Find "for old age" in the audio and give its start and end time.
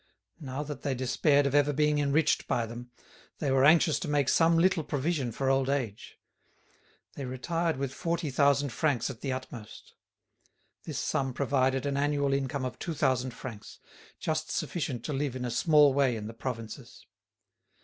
5.31-6.17